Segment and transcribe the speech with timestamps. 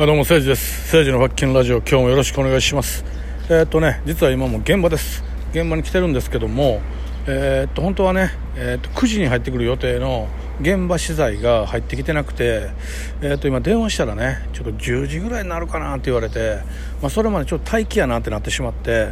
[0.00, 0.94] あどうも、誠治です。
[0.94, 3.04] 誠治の発見ラジオ、今日もよろしくお願いします。
[3.48, 5.24] えー、っとね、実は今も現場です。
[5.50, 6.80] 現場に来てるんですけども、
[7.26, 10.28] えー、っと、本当はね、えー、っと、9時に入ってくる予定の
[10.60, 12.70] 現場資材が入ってきてなくて、
[13.22, 16.60] えっと、今電話したらね、ちょっと10時ぐらいになるかなって言われて、
[17.02, 19.08] まあ、それまでちょっと待機やなってなってしまって、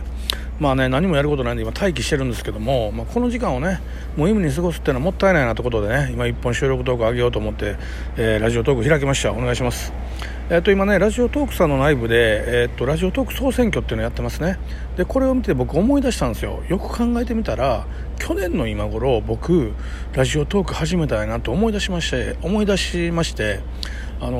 [0.61, 3.81] まあね、何もやることないんで今待機してるんですけども、まあ、この時間をね
[4.17, 7.77] 無意味に過ごすっていうのはもったいないなということでね今1本収録トーク上げようと思って、
[8.17, 9.93] えー、ラジオトーク開きましたお願いします
[10.49, 14.61] えー、と今ねラジオトークさんの内部で、えー、とラジオトーク総選挙っていうのをやってますね。
[14.97, 16.63] でこれを見て僕思い出したんですよ。
[16.69, 17.85] よく考えてみたら
[18.17, 19.73] 去年の今頃僕
[20.15, 23.59] ラジオトーク始めたいなと思い出しまして思い出しまして
[24.21, 24.39] あの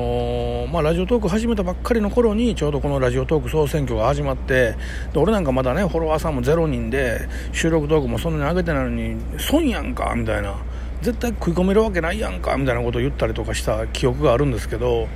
[0.67, 4.77] ー、まあ、ラジオトーク始めたばっかりの頃にちょうどこのラジオトーク総選挙が始まって
[5.11, 10.55] で俺なんかまだねフォロワーさんも0人で収録トークもそんなに上げてないのに損やんかみたいな。
[11.01, 15.07] 絶対食い込めるわけないやんかみたいなことを言ったりとかした記憶があるんですけど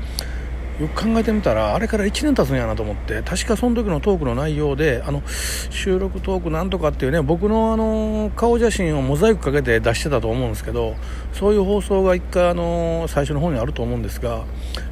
[0.82, 10.96] よく考えてみたらあれから1年経つんやなと思って確かその時のトークの内容であの収録トークなんとかっていうね僕のあの顔写真をモザイクかけて出してたと思うんですけど
[11.34, 14.44] そういう放送が1回あの最初の方にあると思うんですが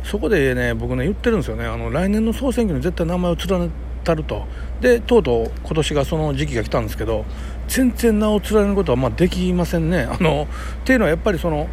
[0.03, 1.65] そこでね僕ね言ってるんですよね。
[1.65, 3.69] あの来年の総選挙に絶対名前を連ね
[4.03, 4.45] たると。
[4.81, 7.25] でとうとう今年がその時期が来たんですけど
[7.67, 10.03] 全然名を連ねることはまあできませんね。
[10.03, 10.47] あの
[10.81, 11.67] っていうのはやっぱりその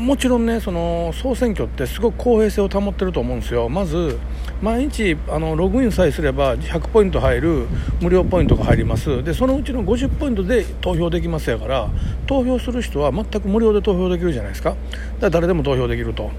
[0.00, 3.68] もちろんねその総選挙ってすごく公平性を保ってると思うんですよ。
[3.68, 4.18] まず
[4.62, 7.66] 毎日あのログインさえすれば100ポイント入る
[8.00, 9.22] 無料ポイントが入ります。
[9.22, 11.90] でそのうちの50ポイントで投票できますやから
[12.26, 14.70] 投票する人は全く無料で投票できるじゃないですか。
[14.70, 14.78] だか
[15.20, 16.30] ら誰でも投票できると。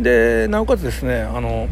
[0.00, 1.68] でなおかつですねあの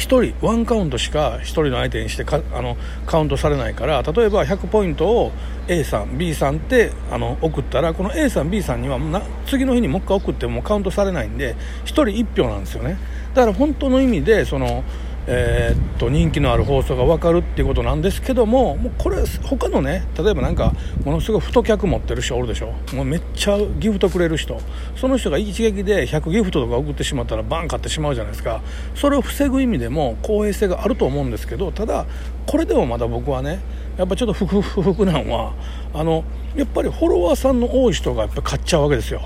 [0.00, 5.32] 1人ワンカウントしか1人の相手にしてかあのカウントされないから例えば100ポイントを
[5.68, 12.98] A さん B さんってあの送ったらこの A さん B さんにはな次の日にもう1回送ってもカウントされないんで1人1票なんですよね。
[13.34, 14.82] だから本当の意味でその
[15.26, 20.72] えー、っと人気のある放送が分かるっていうことなんですけどももうこれ他のね例えばなんか
[21.04, 22.72] ものすごい太客持ってる人おるでしょ？
[22.94, 24.58] もうめっちゃギフトくれる人。
[24.96, 28.62] その人が一撃で100ギフトとか送ってしまったらバン買ってしまうじゃないですか。
[28.94, 32.06] それを防ぐ意味でも公平性があると思うんですけどただ
[32.46, 33.60] これでもまだ僕はね
[33.98, 35.52] やっぱちょっと不服なんは
[35.92, 36.24] あの
[36.56, 39.20] やっぱりフォロワーさんの多い人がやっぱ買っちゃうわけですよ。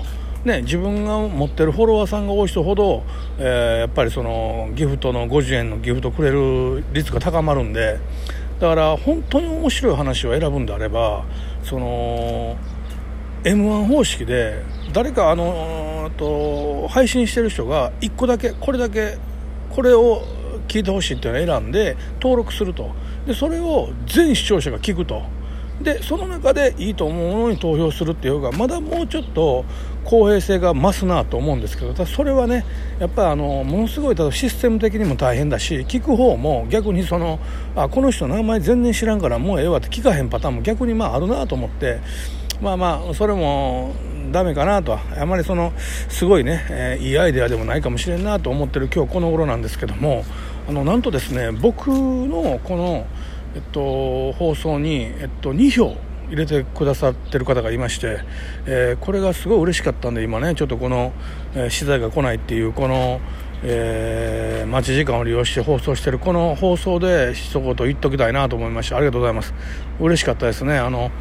[0.45, 3.03] ね、自分が持ってるフォロワーさんが多い人ほど、
[3.39, 7.99] えー、やっぱりそのギフトの50円のギフトくれる率が高まるんで
[8.59, 11.25] だから本当に面白い話を選ぶんであれば
[11.63, 12.57] その
[13.43, 14.61] m 1方式で
[14.93, 19.17] 誰かあのと配信してる人が1個だけこれだけ
[19.71, 20.21] これを
[20.67, 22.91] 聞いてほしいっていうのを選んで登録すると。
[23.25, 25.23] でそれを全視聴者が聞くと。
[25.81, 29.65] でその中でいいと思うものに投票するっていうかまだもうちょっと
[30.05, 32.65] 公平性が増すなと思うんですけどただそれはね
[32.99, 37.39] やっぱりあのものすごいただシステム的にも大変だし聞く方も逆にその
[37.75, 41.99] あこの人名前全然知らんからもうええわって聞かへんパターンも逆にまああるなと思って
[42.61, 43.93] まあまあそれも
[44.31, 45.73] ダメかなとあまりその
[46.09, 50.23] すごいね、えー、いいアイデアでもないかもしれんなと思ってる今日この頃なんですけども
[50.67, 53.05] あのなんとですね僕のこの
[53.55, 55.95] えっと、放送に、えっと、2票
[56.29, 58.19] 入れてくださってる方がいまして、
[58.65, 61.13] えー、これがすごい嬉しかったんで今ねちょっとこの、
[61.53, 63.21] えー、資材が来ないっていうこの、
[63.63, 69.53] えー、待ち時間を利用して放送してるこの放送で一言言っときたいなと思いましてありがとうございます。
[69.99, 70.77] 嬉しかったですね。
[70.77, 71.11] あの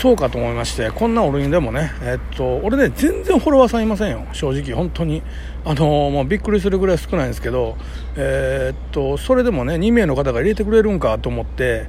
[0.00, 4.24] そうかと思いましてこんな俺にでもねえっと俺ね全然フォロワーさんいませんよ。
[4.32, 5.24] 正直本当に。
[5.64, 7.76] あのもうびっくりするぐらい少ないんですけど
[8.16, 11.88] えー、っとそれでもね2名の方が入れてくれるんかと思って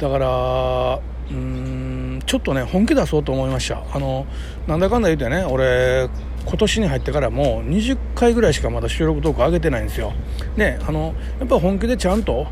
[0.00, 3.84] だからうんちょっとね本気出そうと思いました。
[3.92, 4.26] あの
[4.66, 6.08] なんだかんだ言うてね俺
[6.44, 10.12] 今年に入ってからもう20回ぐらいしかまだ収録トーク上げてないんですよ。
[10.56, 12.46] ねあのやっぱ本気でちゃんと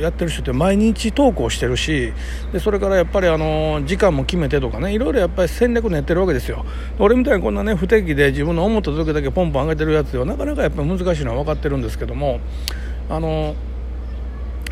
[0.00, 2.12] やってる人って毎日投稿してるし
[2.52, 6.64] でそれからやっぱりあの時間も決めてとかねいろいろやっぱり戦略練ってるわけですよ。
[6.98, 12.40] 俺みたいにこんなね不適で自分の思った時だけポンポン上げてるやつではなかなかやっぱ難しいのは分かってるんですけども
[13.10, 13.54] あの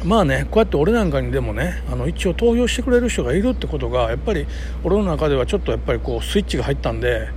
[0.05, 4.47] まあねこうやって俺なんかにでもねあの一応投票してくれる人がいるってことがやっぱり
[4.83, 7.29] 俺の中ではちょっとやっぱりこうスイッチが入ったんで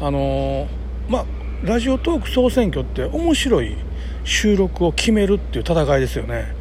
[0.00, 0.66] あの
[1.08, 1.24] まあ
[1.62, 3.76] ラジオトーク総選挙って面白い
[4.24, 6.54] 収録を決めるっていう戦いですよね。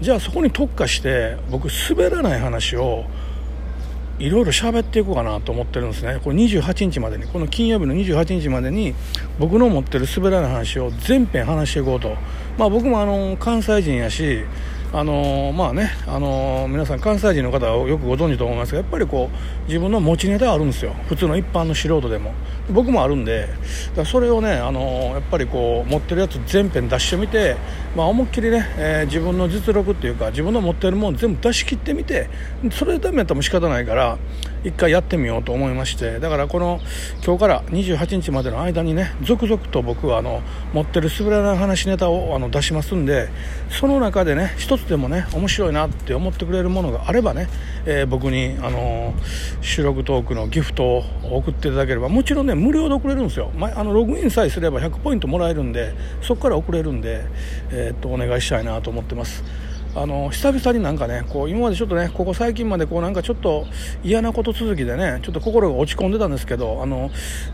[0.00, 3.04] じゃあそこに特化して僕滑らない話を
[4.18, 6.20] いろいろ喋っていこうかなと思ってるんですね。
[6.22, 8.94] これ28日までにこの金曜日の28日までに
[9.38, 12.16] 僕の持ってる滑らない話を全編話していこうと。
[12.58, 14.44] まあ僕もあの関西人やし
[14.96, 20.94] ああのまあね、あの皆さん関西人の方はよくご存知と思いますがやっぱりこう自分の持ちネタあるんですよ。
[21.06, 22.32] 普通の一般の素人でも。
[22.70, 23.48] 僕もあるんで
[23.94, 24.80] だそれをね、あの
[25.12, 27.56] やっぱりこう持ってるやつ全編出してみて、
[27.94, 32.28] まあ、思いっきりね、え、自分の実力っていうか自分の持ってるもん全部出し切ってみて
[32.72, 34.18] それでダメやったらも仕方ないから
[34.66, 36.80] 一回やってみようと思いましてだからこの
[37.24, 40.42] 今日から28日までの間にね続々と僕はあの
[40.72, 43.28] 持ってる滑らない話ネタをあの出しますんで
[43.70, 47.48] その中でね一つでもね面白いなって思ってくれるものがあればね、
[47.84, 49.14] えー、僕にあの
[49.60, 57.24] 収録トークのギフトを送っていただければもちろんね無料で送れるんですよ、まあのログインさえすれば100ポイントもらえるんでそこから送れるんで、
[57.70, 59.44] えー、っとお願いしたいなと思ってます。
[59.96, 63.66] あの久々になんかねこう今までちょっとねここ最近までこうなんかちょっと
[64.04, 67.10] 嫌なこと続きでねちょっと心が落ち込んでたんですけどあの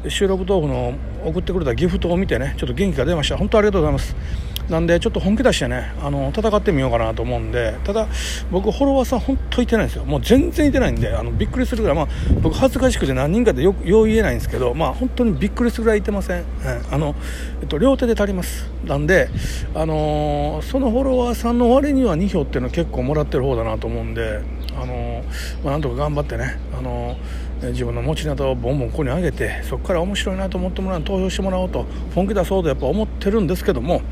[0.09, 0.95] 収録豆腐の
[1.25, 3.37] 送ってくれたギフトを見てねちょっと元気が出ました。
[3.37, 4.52] 本当ありがとうございます。
[4.69, 8.09] なんでちょっと本気出してねあの戦ってみようかなと思うんでただ
[8.51, 10.05] 僕フォロワーさん本当いてないんですよ。
[10.05, 12.09] もう全然いてないんであのびっくりするぐらい、まあ、
[12.41, 16.45] 僕恥ずかしくて何人かでよくよう言えないんですけどまあ本当にびっくりするぐらいいてません、
[16.91, 17.15] あの
[17.61, 18.71] えっと、両手で足ります。
[18.85, 19.29] なんで、
[19.75, 24.41] あのー、そのフォロワーさんの割には2票っていうのは結構もらってる方だなと思うんで、
[24.81, 34.03] あのー、まあ、なんとか頑張ってね、あのー、自分の持ちネタをボンボンここに上げてそこから面白いなと思ってもらう投票してもらおうと本気出そうとやっぱ思ってるんですけども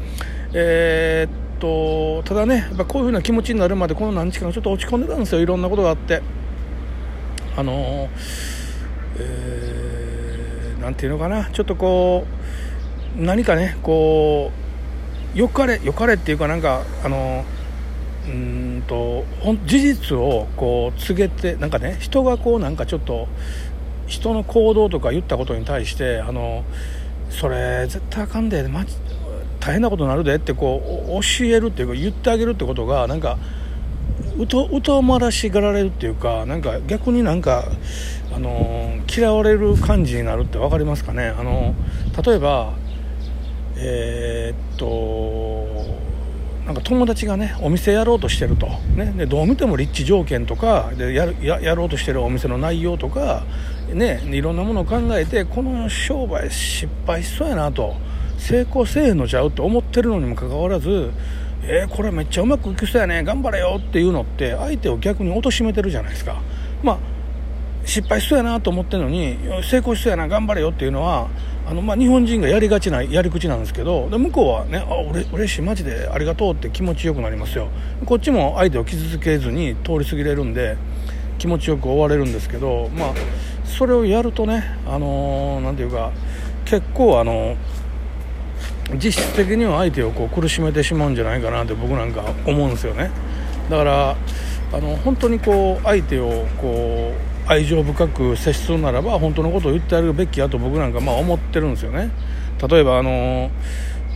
[0.52, 5.40] えー、っとただねやっぱこういう風な気持ちになるまでこの何日間ちょっと落ち込んでたんですよ。
[5.40, 6.22] いろんなことがあって。
[7.56, 8.08] あの
[9.18, 11.50] えー、ていうのかな。
[11.52, 12.24] ちょっとこ
[13.18, 14.52] う何かねこ
[15.34, 17.44] うよかれよかれっていうかなんかあの
[18.26, 19.24] うんと
[19.66, 23.28] 事実をこう告げてなんかね人がこうなんかちょっと
[24.06, 26.64] 人の行動とか言ったことに対してあの
[27.30, 28.84] それ絶対あかんでま
[29.60, 33.38] 大変なことになるでってこう教えるっていうか言ってあげるってことがなんか
[34.82, 37.64] 疎まらしがられるっていうかなんか逆になんか、
[38.32, 41.74] あの嫌われる感じになるって分かりますかね、あの
[42.24, 42.72] 例えば
[43.76, 46.00] えー、っと
[46.64, 53.44] なんか友達がねお店やろうとしてると、ね、でどう見ても立地条件とかでやややろうとしてるお店の内容とか、
[53.92, 57.96] ね、いろんなものを考えてこの商売失敗しそうやなと。
[58.40, 61.12] 成功せえへんのちゃうって思ってるのにもかかわらず
[61.62, 66.40] えー、これめっちゃうまくいきそうやね頑張れよっていうのって相手を逆に貶めてるじゃないですか。
[66.82, 66.98] まあ
[67.84, 71.28] 失敗しそうやなと思ってるのに成功しそうやな頑張れよっていうのは
[71.66, 77.68] あの、まあ、日本人がやりがちなやり口なんですけどで向こうはねあ俺嬉しいマジでありがとうって気持ちよくなりますよ。
[78.04, 80.76] こっちも相手を傷つけずに通り過ぎれるんで
[81.38, 83.14] 気持ちよく終われるんですけどまあ
[83.64, 86.12] それをやるとねあのー、ていうか
[86.64, 87.79] 結構あのー
[88.96, 93.10] 実質的には相手をこう苦しめてしまうんじゃないかなって僕なんか思うんですよね。
[93.68, 94.16] だから
[94.72, 97.12] あの本当にこう相手をこ
[97.46, 102.10] う愛情深く接するならば本当のことを言ってやるべきやと僕なんかまあ思ってるんですよね。
[102.68, 103.50] 例えばあの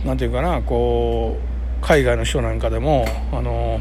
[0.05, 1.37] なんていうかなこ
[1.81, 3.79] う海外の人なんかでもあの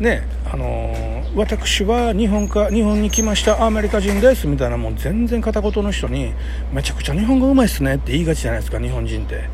[0.00, 6.32] ねあの私は日本か日本に来ましたアメリカ人ですみたいなもん全然片言の人に
[6.72, 9.44] めちゃくちゃ日本語うまいっすねって言いがちじゃないですか日本人って。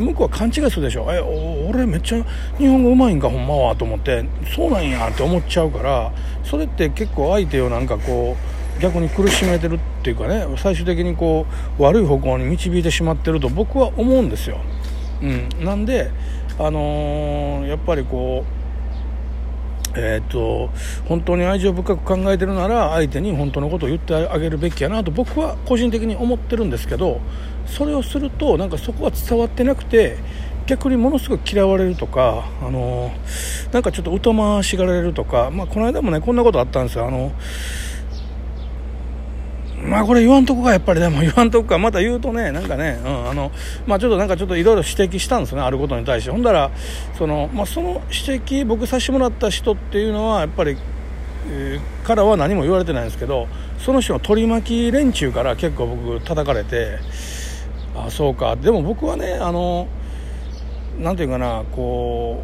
[0.00, 1.06] 向こうは勘違いするでしょ。
[1.10, 2.24] え俺めっちゃ
[2.58, 4.24] 日本語うまいんかほんまはと思って。
[4.54, 6.12] そうなんやって思っちゃうから
[6.44, 8.36] それって結構相手をなんかこ
[8.78, 11.46] う逆に苦しめてるっていうかね最終的にこ
[11.78, 14.60] う悪い方向に導いてしまってると僕は思うんですよ、
[15.22, 16.10] うん、なんで
[16.58, 18.55] あのー、やっぱりこう
[19.96, 20.70] えーと、
[21.06, 27.20] 本当に愛情深く考えてるなら相手に本当のことを言ってあげるべきやなと僕は個人的に思ってるんですけど
[27.66, 30.18] それをするとなんかそこは伝わってなくて
[30.66, 33.12] 逆にものすごく嫌われるとか、あの
[33.70, 37.06] なんかちょっと疎ましがられるとか、まあ、この間もねこんなことあったんですよ。
[37.06, 37.30] あの
[39.96, 43.50] まあこれ言わんとこがやっぱりでも言わんとこかまた言うとね なんかね、うん、あの
[43.86, 46.30] まあちょっとなんかちょっといろいろ指摘したんですねあることに対して。
[46.30, 46.70] ほんだら
[47.16, 50.76] そのまあその指摘僕させてもらった人っていうのはやっぱり、
[51.50, 53.48] えー、からは何も言われてないんですけど
[53.78, 56.98] その人の取り巻き連中から結構僕叩かれて
[57.96, 58.54] あそうか。
[58.54, 59.88] でも僕はねあの
[61.00, 62.42] なんていうかなこ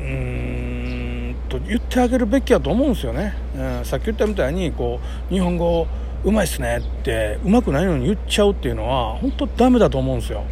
[0.00, 5.86] ううんと言ってあげるべきやと思うんですよね、うん、さっき言ったみたいにこう日本語
[6.24, 10.44] うまいっすねってうまくないのに言っちゃうっていうのは本当ダメだと思うんですよ、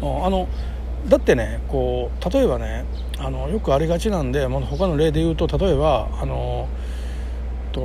[0.00, 0.48] あの
[1.08, 2.84] だってねこう例えばね
[3.18, 6.68] あのよくありがちなんで、まあ、他の例で言うと例えばあの
[7.72, 7.80] と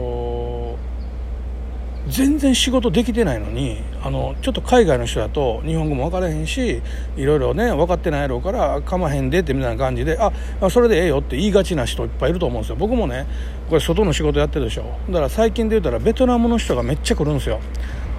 [2.07, 6.81] 全然仕事できてないのにあのちょっと海外の人だと日本語も分からへんし
[7.15, 10.31] いろいろね分かってないやろうからかまへんでってみたいな感じであ
[10.69, 12.75] それでええよって言いがちな人いっぱいいると思うんですよ。
[12.75, 13.25] 僕もね
[13.69, 14.83] これ外の仕事やってるでしょ。
[15.07, 17.60] だから最近で言うたらベトナムの人がめっちゃ来るんですよ。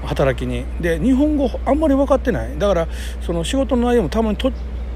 [0.04, 0.64] 働きに。
[0.80, 2.58] で日本語あんまり分かってない。
[2.58, 2.88] だから
[3.20, 4.38] その仕事の内容もたまに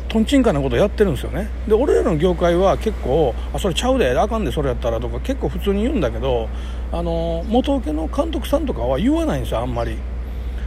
[0.08, 1.48] とんちんかなことやってるんですよね。
[1.66, 6.48] で俺らの業界は結構「あそれちゃうであかんでそれやったら」とか結構普通に言うんだけど
[6.92, 9.96] あの元請けの監督さんとかは言わないんですよあんまり。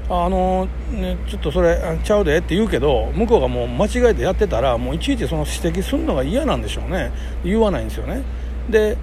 [0.10, 7.12] あの、ね、ちょっとそれちゃうでって言うけど向こうがもう間違えてやってたらもういちいちその指摘するのが嫌なんでしょうね。
[7.46, 8.22] 言わないんですよね。
[8.70, 8.98] で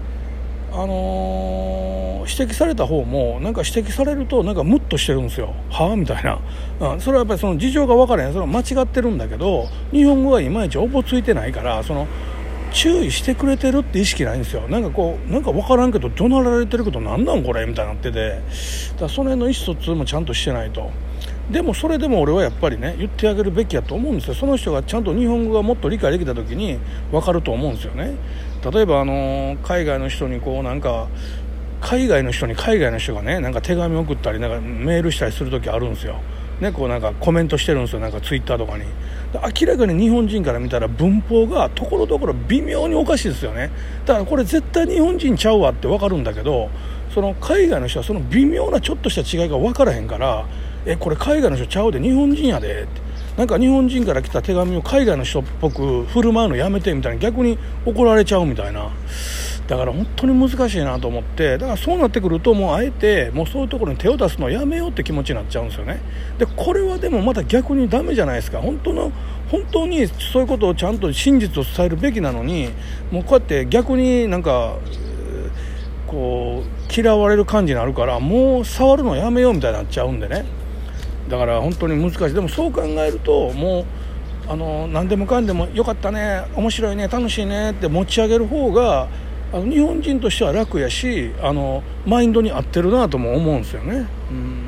[0.81, 5.53] あのー、指摘された方もなんか指摘されるとなんかムッとしてるんですよ。
[5.71, 5.97] はあ？
[5.97, 6.39] みたいな、
[6.81, 8.33] うん、それはやっぱりその事情が分からへん。
[8.33, 12.07] それは間違ってるんだけど日本語がいまいちおぼついてないからその
[12.71, 14.69] 注意してくれてるって意識ないんですよ。
[14.69, 17.67] なんかこうなんか分からんけど怒鳴られてるけど何なんこれ？
[17.67, 18.31] みたいになってて。
[18.31, 18.43] だか
[19.01, 20.91] らその辺の意思疎通もちゃんとしてないと。
[21.51, 24.35] でもそれでも俺はやっぱりね言ってあげるべきやと思うんですよ。
[24.35, 26.79] その人がちゃんと日本語がもっと理解できた時に
[27.11, 28.15] 分かると思うんですよね。
[28.65, 31.09] 例えばあの海外の人にこうなんか
[31.81, 36.21] 海外の人に海外の人がねなんか手紙送ったりなんかメールしたりする時あるんですよ。
[36.61, 38.85] ね、こうなんかコメントしてるんですよなんかツイッターとかに。
[39.33, 43.71] 明らかに日本人から見たら文法がところどころ微妙におかしいですよね。
[44.07, 46.69] だからこれ絶対日本人ちゃうわって分かるんだけど
[47.15, 50.47] その海外の人はその微妙なちょっとした違いが分からへんから
[50.85, 53.09] えこれ海外の人ちゃうで日本人やでって。
[53.39, 58.91] なんか日本人から来た手紙を海外の人っぽく振る舞うのやめてみたいな逆に怒られちゃうみたいな。
[59.69, 61.57] だから本当に難しいなと思って。
[61.57, 66.01] だからそうなってくるともうあえてもうそういうところに手を出すのをやめようって気持ちになっちゃうんですよね。
[66.37, 68.59] でこれはでもまた逆にダメじゃないですか。
[68.59, 69.13] 本当の
[69.53, 72.71] 本当にそういうことをちゃんと真実を伝えるべきなのに
[73.13, 74.75] もうこうやって逆になんか
[76.09, 80.45] こう嫌われる感じになるからもう触るのやめようみたいになっちゃうんでね。
[81.29, 82.35] だから本当に難しい。
[82.35, 83.85] でもそう考えるともう
[84.51, 89.09] あの何でもかんでもよかったね面白いね楽しいねって持ち上げる方が
[89.53, 94.07] あの日本人としては楽やしあのマインドに合ってるなとも思うんですよね。
[94.31, 94.63] うん。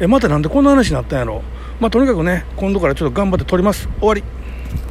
[0.00, 1.42] えまたなんでこんな話になったんやろ。
[1.80, 3.88] まあとにかくね今度からちょっと頑張って撮ります。
[3.98, 4.22] 終わり。